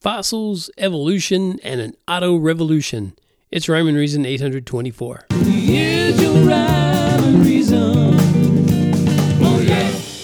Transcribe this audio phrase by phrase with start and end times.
[0.00, 3.12] Fossils, evolution, and an auto revolution.
[3.50, 5.26] It's Rhyme and Reason 824.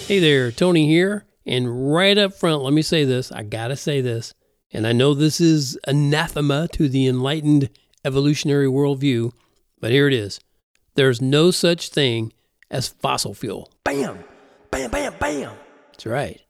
[0.07, 1.27] Hey there, Tony here.
[1.45, 3.31] And right up front, let me say this.
[3.31, 4.33] I gotta say this.
[4.73, 7.69] And I know this is anathema to the enlightened
[8.03, 9.33] evolutionary worldview,
[9.79, 10.41] but here it is.
[10.95, 12.33] There's no such thing
[12.71, 13.71] as fossil fuel.
[13.85, 14.25] Bam!
[14.71, 15.53] Bam, bam, bam!
[15.93, 16.41] That's right.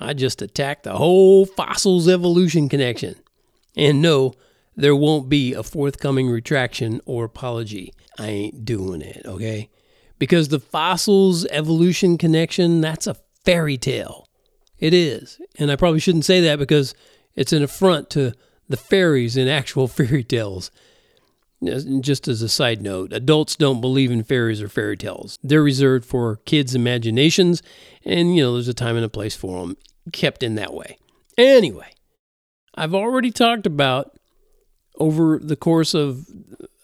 [0.00, 3.16] I just attacked the whole fossils evolution connection.
[3.76, 4.34] And no,
[4.76, 7.92] there won't be a forthcoming retraction or apology.
[8.18, 9.70] I ain't doing it, okay?
[10.18, 14.28] Because the fossils evolution connection, that's a fairy tale.
[14.78, 15.40] It is.
[15.58, 16.94] And I probably shouldn't say that because
[17.36, 18.32] it's an affront to
[18.68, 20.70] the fairies in actual fairy tales.
[22.00, 25.38] Just as a side note, adults don't believe in fairies or fairy tales.
[25.42, 27.62] They're reserved for kids' imaginations,
[28.04, 29.78] and you know, there's a time and a place for them,
[30.12, 30.98] kept in that way.
[31.36, 31.92] Anyway,
[32.74, 34.18] I've already talked about
[34.96, 36.26] over the course of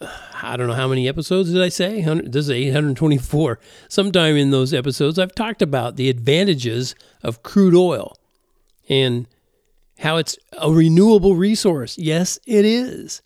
[0.00, 0.08] uh,
[0.42, 2.02] I don't know how many episodes did I say?
[2.02, 3.58] This is 824.
[3.88, 8.16] Sometime in those episodes, I've talked about the advantages of crude oil
[8.88, 9.26] and
[9.98, 11.98] how it's a renewable resource.
[11.98, 13.20] Yes, it is.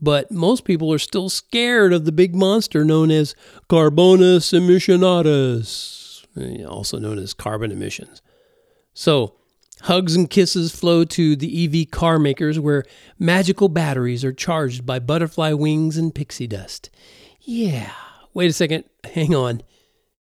[0.00, 3.36] But most people are still scared of the big monster known as
[3.70, 8.20] carbonus emissionatus, eh, also known as carbon emissions.
[8.94, 9.36] So,
[9.82, 12.84] hugs and kisses flow to the EV car makers where
[13.18, 16.90] magical batteries are charged by butterfly wings and pixie dust.
[17.40, 17.92] Yeah.
[18.34, 18.84] Wait a second.
[19.14, 19.62] Hang on.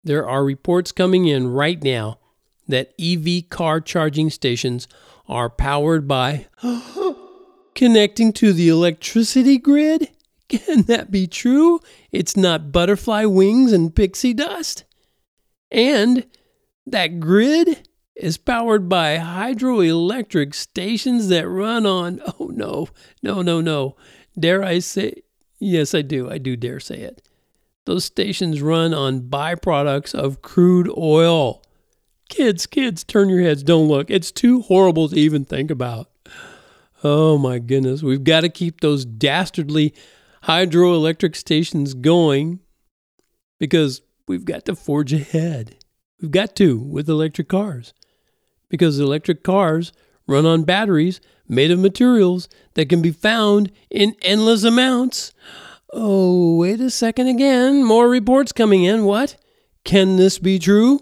[0.03, 2.19] There are reports coming in right now
[2.67, 4.87] that EV car charging stations
[5.27, 6.47] are powered by
[7.75, 10.09] connecting to the electricity grid?
[10.49, 11.79] Can that be true?
[12.11, 14.83] It's not butterfly wings and pixie dust?
[15.71, 16.25] And
[16.85, 22.87] that grid is powered by hydroelectric stations that run on, oh no,
[23.21, 23.95] no, no, no.
[24.37, 25.23] Dare I say,
[25.59, 26.29] yes, I do.
[26.29, 27.21] I do dare say it.
[27.85, 31.61] Those stations run on byproducts of crude oil.
[32.29, 34.09] Kids, kids, turn your heads, don't look.
[34.09, 36.09] It's too horrible to even think about.
[37.03, 38.01] Oh my goodness.
[38.01, 39.93] We've got to keep those dastardly
[40.43, 42.59] hydroelectric stations going
[43.59, 45.75] because we've got to forge ahead.
[46.21, 47.93] We've got to with electric cars
[48.73, 49.91] because electric cars
[50.25, 55.31] run on batteries made of materials that can be found in endless amounts.
[55.91, 57.83] Oh, wait a second again.
[57.83, 59.03] More reports coming in.
[59.03, 59.35] What?
[59.83, 61.01] Can this be true?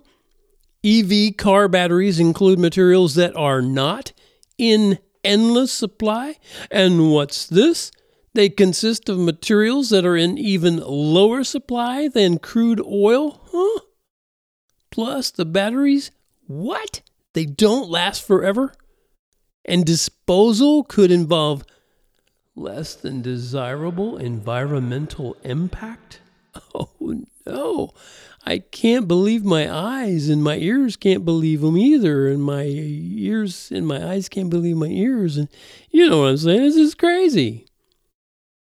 [0.84, 4.12] EV car batteries include materials that are not
[4.58, 6.36] in endless supply.
[6.70, 7.90] And what's this?
[8.34, 13.40] They consist of materials that are in even lower supply than crude oil?
[13.50, 13.80] Huh?
[14.92, 16.12] Plus, the batteries,
[16.48, 17.02] what?
[17.34, 18.74] They don't last forever?
[19.66, 21.64] And disposal could involve
[22.56, 26.22] less than desirable environmental impact?
[26.74, 26.90] Oh
[27.46, 27.94] no.
[28.46, 33.72] I can't believe my eyes, and my ears can't believe them either, and my ears
[33.72, 35.48] and my eyes can't believe my ears, and
[35.92, 36.62] you know what I'm saying?
[36.62, 37.68] This is crazy.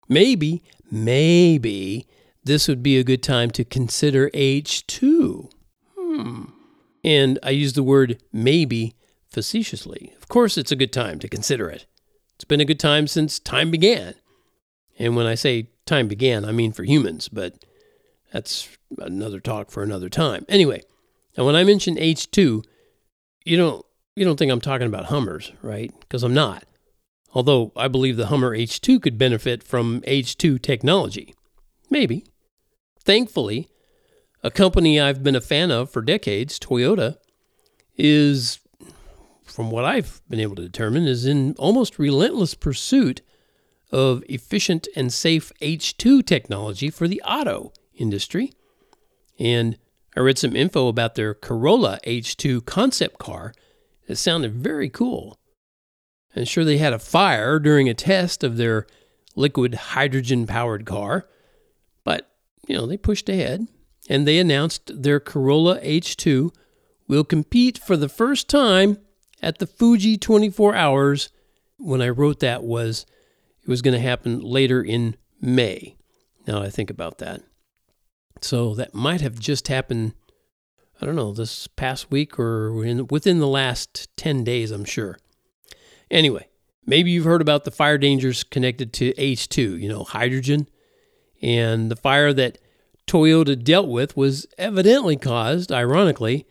[0.07, 2.07] Maybe, maybe
[2.43, 5.49] this would be a good time to consider H2.
[5.97, 6.43] Hmm.
[7.05, 8.95] And I use the word maybe
[9.29, 10.11] facetiously.
[10.17, 11.85] Of course, it's a good time to consider it.
[12.33, 14.15] It's been a good time since time began.
[14.97, 17.63] And when I say time began, I mean for humans, but
[18.33, 18.67] that's
[18.97, 20.47] another talk for another time.
[20.49, 20.81] Anyway,
[21.37, 22.65] now when I mention H2,
[23.45, 23.85] you don't
[24.15, 25.93] you don't think I'm talking about Hummers, right?
[25.99, 26.63] Because I'm not.
[27.35, 31.35] Although I believe the Hummer H2 could benefit from H2 technology.
[31.89, 32.25] Maybe.
[32.99, 33.69] Thankfully,
[34.45, 37.17] a company I've been a fan of for decades, Toyota,
[37.97, 38.59] is,
[39.43, 43.23] from what I've been able to determine, is in almost relentless pursuit
[43.91, 48.53] of efficient and safe H2 technology for the auto industry.
[49.39, 49.79] And
[50.15, 53.51] I read some info about their Corolla H2 concept car.
[54.07, 55.39] It sounded very cool.
[56.35, 58.85] And sure, they had a fire during a test of their
[59.35, 61.27] liquid hydrogen powered car.
[62.03, 62.29] But,
[62.67, 63.67] you know, they pushed ahead
[64.09, 66.51] and they announced their Corolla H2
[67.07, 68.99] will compete for the first time
[69.41, 71.29] at the Fuji 24 Hours.
[71.77, 73.05] When I wrote that was
[73.61, 75.97] it was going to happen later in May.
[76.47, 77.41] Now I think about that.
[78.41, 80.13] So that might have just happened,
[81.01, 85.17] I don't know, this past week or in, within the last 10 days, I'm sure.
[86.11, 86.47] Anyway,
[86.85, 90.67] maybe you've heard about the fire dangers connected to H2, you know, hydrogen.
[91.41, 92.59] And the fire that
[93.07, 96.45] Toyota dealt with was evidently caused, ironically,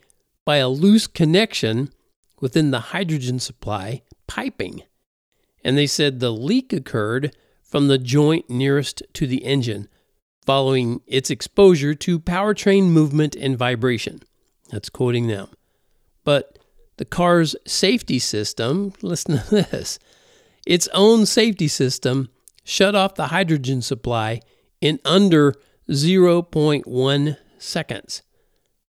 [0.45, 1.89] by a loose connection
[2.39, 4.83] within the hydrogen supply piping.
[5.63, 9.89] And they said the leak occurred from the joint nearest to the engine,
[10.45, 14.21] following its exposure to powertrain movement and vibration.
[14.69, 15.49] That's quoting them.
[16.23, 16.59] But
[16.97, 19.99] the car's safety system, listen to this,
[20.65, 22.29] its own safety system
[22.63, 24.41] shut off the hydrogen supply
[24.81, 25.55] in under
[25.89, 28.21] 0.1 seconds.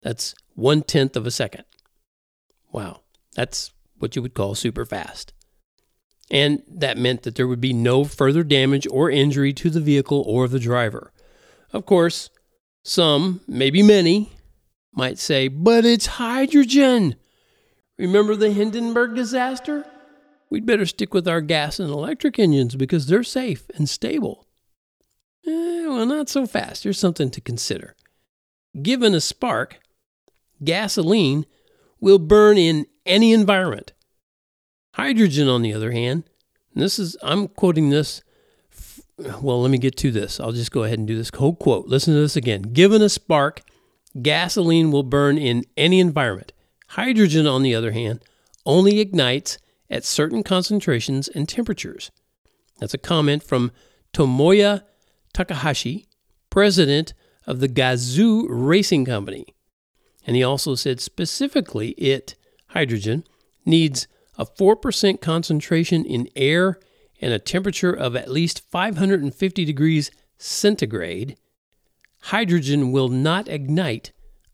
[0.03, 1.65] That's one tenth of a second.
[2.73, 3.01] Wow,
[3.35, 5.33] that's what you would call super fast.
[6.31, 10.23] And that meant that there would be no further damage or injury to the vehicle
[10.27, 11.13] or the driver.
[11.73, 12.31] Of course,
[12.85, 14.31] some, maybe many,
[14.93, 17.17] might say, but it's hydrogen.
[17.99, 19.85] Remember the Hindenburg disaster?
[20.49, 24.47] We'd better stick with our gas and electric engines because they're safe and stable.
[25.47, 26.83] Eh, well, not so fast.
[26.83, 27.95] There's something to consider.
[28.81, 29.81] Given a spark,
[30.63, 31.47] gasoline
[32.01, 33.93] will burn in any environment.
[34.95, 36.25] Hydrogen, on the other hand,
[36.75, 38.23] this is, I'm quoting this.
[39.41, 40.41] Well, let me get to this.
[40.41, 41.87] I'll just go ahead and do this whole quote.
[41.87, 42.63] Listen to this again.
[42.63, 43.63] Given a spark,
[44.21, 46.53] gasoline will burn in any environment.
[46.89, 48.25] Hydrogen, on the other hand,
[48.65, 49.59] only ignites
[49.91, 52.11] at certain concentrations and temperatures.
[52.79, 53.73] That's a comment from
[54.13, 54.83] Tomoya
[55.33, 56.07] Takahashi,
[56.51, 57.15] president
[57.47, 59.47] of the Gazoo Racing Company.
[60.27, 62.35] And he also said specifically it,
[62.69, 63.25] hydrogen,
[63.65, 64.07] needs
[64.37, 66.79] a 4% concentration in air
[67.21, 71.37] and a temperature of at least 550 degrees centigrade.
[72.25, 74.13] Hydrogen will not ignite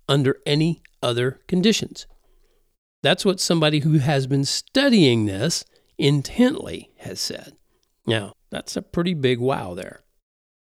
[0.08, 2.06] under any other conditions.
[3.02, 5.64] That's what somebody who has been studying this
[5.98, 7.52] intently has said.
[8.06, 10.02] Now, that's a pretty big wow there.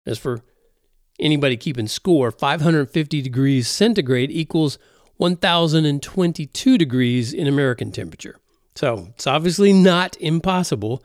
[0.05, 0.41] As for
[1.19, 4.79] anybody keeping score, 550 degrees centigrade equals
[5.17, 8.37] 1022 degrees in American temperature.
[8.75, 11.05] So it's obviously not impossible,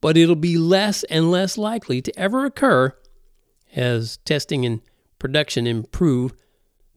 [0.00, 2.94] but it'll be less and less likely to ever occur
[3.74, 4.80] as testing and
[5.18, 6.32] production improve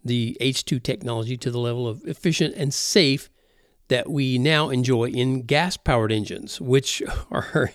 [0.04, 3.30] the H2 technology to the level of efficient and safe
[3.88, 7.71] that we now enjoy in gas powered engines, which are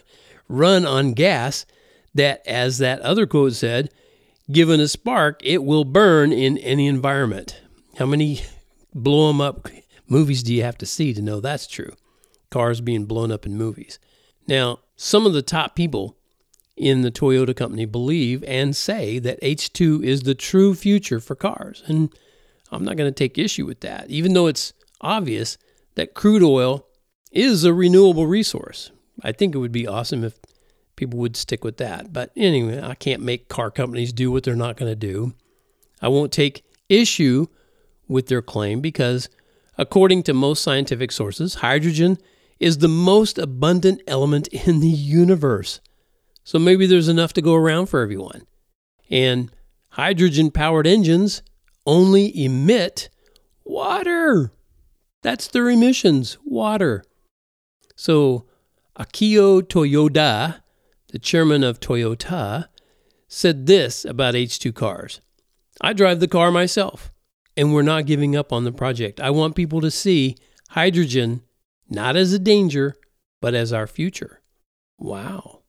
[0.48, 1.66] run on gas
[2.16, 3.90] that, as that other quote said,
[4.50, 7.60] given a spark, it will burn in any environment.
[7.98, 8.42] How many
[8.94, 9.68] blow them up
[10.08, 11.92] movies do you have to see to know that's true?
[12.50, 13.98] Cars being blown up in movies.
[14.46, 16.16] Now, some of the top people
[16.76, 21.82] in the Toyota company believe and say that H2 is the true future for cars.
[21.86, 22.14] And
[22.70, 25.56] I'm not going to take issue with that, even though it's obvious
[25.94, 26.86] that crude oil
[27.32, 28.90] is a renewable resource.
[29.22, 30.38] I think it would be awesome if
[30.96, 32.12] people would stick with that.
[32.12, 35.34] But anyway, I can't make car companies do what they're not going to do.
[36.02, 37.46] I won't take issue
[38.08, 39.28] with their claim because,
[39.78, 42.18] according to most scientific sources, hydrogen
[42.58, 45.80] is the most abundant element in the universe.
[46.44, 48.46] So maybe there's enough to go around for everyone.
[49.10, 49.50] And
[49.90, 51.42] hydrogen powered engines
[51.84, 53.08] only emit
[53.64, 54.52] water.
[55.22, 57.04] That's their emissions, water.
[57.96, 58.46] So
[58.98, 60.62] Akio Toyoda,
[61.08, 62.68] the chairman of Toyota,
[63.28, 65.20] said this about H2 cars
[65.80, 67.12] I drive the car myself,
[67.56, 69.20] and we're not giving up on the project.
[69.20, 70.36] I want people to see
[70.70, 71.42] hydrogen
[71.88, 72.96] not as a danger,
[73.40, 74.40] but as our future.
[74.98, 75.60] Wow.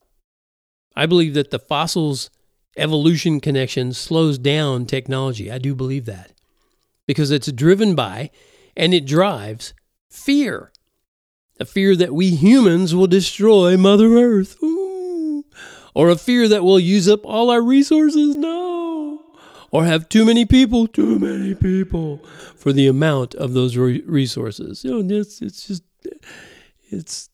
[0.96, 2.30] I believe that the fossils
[2.78, 5.52] evolution connection slows down technology.
[5.52, 6.32] I do believe that
[7.06, 8.32] because it's driven by
[8.76, 9.74] and it drives
[10.10, 10.72] fear.
[11.60, 14.62] A fear that we humans will destroy Mother Earth.
[14.64, 14.77] Ooh.
[15.98, 18.38] Or a fear that we'll use up all our resources.
[18.38, 19.20] No.
[19.72, 22.24] Or have too many people, too many people
[22.56, 24.84] for the amount of those resources.
[24.84, 25.82] You know, it's, it's just,
[26.92, 27.32] it's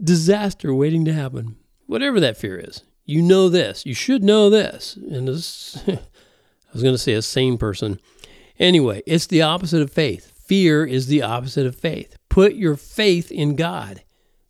[0.00, 1.56] disaster waiting to happen.
[1.86, 3.84] Whatever that fear is, you know this.
[3.84, 4.94] You should know this.
[4.94, 5.98] And this, I
[6.72, 7.98] was going to say a sane person.
[8.60, 10.30] Anyway, it's the opposite of faith.
[10.46, 12.16] Fear is the opposite of faith.
[12.28, 14.04] Put your faith in God,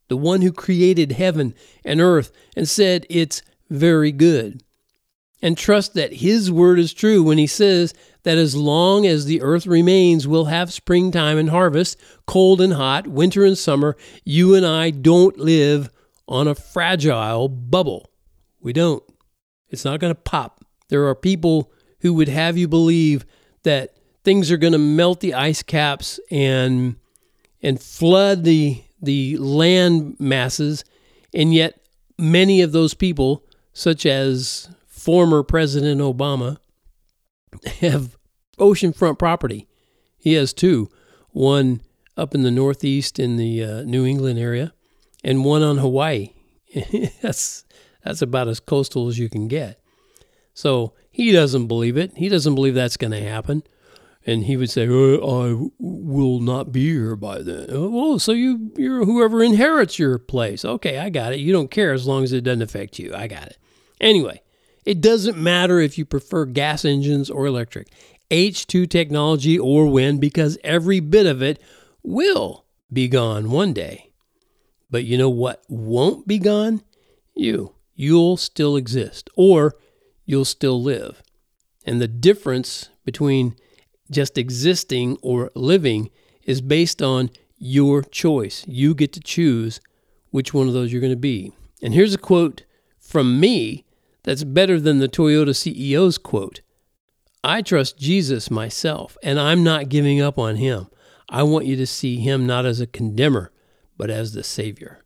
[0.09, 3.41] the one who created heaven and earth and said it's
[3.71, 4.63] very good.
[5.43, 7.93] And trust that His word is true when He says
[8.23, 13.07] that as long as the earth remains, we'll have springtime and harvest, cold and hot,
[13.07, 13.97] winter and summer.
[14.25, 15.91] You and I don't live
[16.27, 18.11] on a fragile bubble.
[18.61, 19.03] We don't.
[19.69, 20.65] It's not going to pop.
[20.89, 23.27] There are people who would have you believe
[23.63, 26.97] that things are going to melt the ice caps and
[27.63, 30.85] and flood the the land masses,
[31.35, 31.79] and yet
[32.19, 33.44] many of those people,
[33.75, 36.57] such as former President Obama,
[37.81, 38.17] have
[38.59, 39.69] oceanfront property.
[40.17, 40.89] He has two,
[41.31, 41.83] one
[42.17, 44.73] up in the northeast in the uh, New England area,
[45.23, 46.33] and one on Hawaii.
[47.21, 47.65] that's
[48.03, 49.81] that's about as coastal as you can get.
[50.55, 52.13] So he doesn't believe it.
[52.17, 53.63] He doesn't believe that's going to happen.
[54.27, 58.33] And he would say, uh, "I will not be here by then." Oh, well, so
[58.33, 60.65] you you're whoever inherits your place.
[60.65, 61.41] Okay, I got it.
[61.41, 63.15] You don't care as long as it doesn't affect you.
[63.15, 63.59] I got it.
[64.01, 64.41] Anyway,
[64.85, 67.89] it doesn't matter if you prefer gas engines or electric,
[68.31, 71.61] H2 technology or wind, because every bit of it
[72.03, 74.11] will be gone one day.
[74.91, 76.83] But you know what won't be gone?
[77.35, 77.75] You.
[77.95, 79.75] You'll still exist, or
[80.27, 81.23] you'll still live.
[81.87, 83.57] And the difference between
[84.11, 86.11] just existing or living
[86.45, 88.65] is based on your choice.
[88.67, 89.81] You get to choose
[90.31, 91.53] which one of those you're going to be.
[91.83, 92.65] And here's a quote
[93.15, 93.85] from me
[94.25, 96.63] that's better than the Toyota CEO's quote
[97.45, 100.89] I trust Jesus myself, and I'm not giving up on him.
[101.29, 103.53] I want you to see him not as a condemner,
[103.97, 104.99] but as the Savior.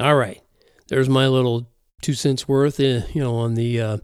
[0.00, 0.42] All right,
[0.88, 1.70] there's my little
[2.02, 3.98] two cents worth, eh, you know, on the uh,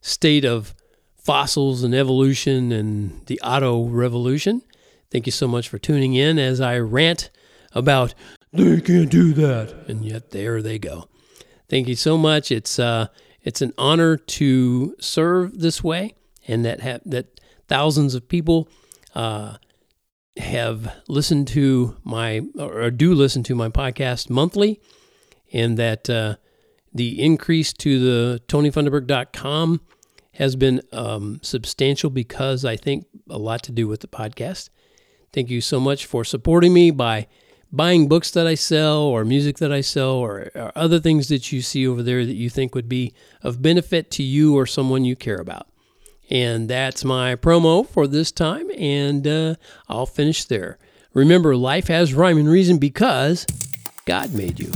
[0.00, 0.76] state of
[1.16, 4.62] fossils and evolution and the auto revolution.
[5.10, 7.30] Thank you so much for tuning in as I rant
[7.72, 8.14] about
[8.52, 11.08] they can't do that, and yet there they go.
[11.72, 12.52] Thank you so much.
[12.52, 13.06] It's uh,
[13.40, 16.12] it's an honor to serve this way,
[16.46, 18.68] and that ha- that thousands of people
[19.14, 19.56] uh,
[20.36, 24.82] have listened to my or do listen to my podcast monthly,
[25.50, 26.36] and that uh,
[26.92, 29.80] the increase to the TonyFunderburk.com
[30.34, 34.68] has been um, substantial because I think a lot to do with the podcast.
[35.32, 37.28] Thank you so much for supporting me by
[37.72, 41.50] buying books that I sell or music that I sell or, or, other things that
[41.50, 45.04] you see over there that you think would be of benefit to you or someone
[45.04, 45.66] you care about.
[46.30, 49.54] And that's my promo for this time, and uh,
[49.88, 50.78] I'll finish there.
[51.12, 53.46] Remember, life has rhyme and reason because
[54.06, 54.70] God made you.